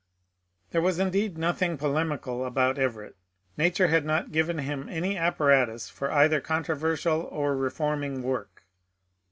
^ 0.67 0.71
There 0.71 0.81
was 0.81 0.97
indeed 0.97 1.37
no 1.37 1.51
thing 1.51 1.77
polemical 1.77 2.43
about 2.43 2.79
Everett; 2.79 3.15
nature 3.55 3.85
had 3.89 4.03
not 4.03 4.31
given 4.31 4.57
him 4.57 4.89
any 4.89 5.15
apparatus 5.15 5.91
for 5.91 6.11
either 6.11 6.41
controversial 6.41 7.21
or 7.31 7.55
reforming 7.55 8.23
work. 8.23 8.63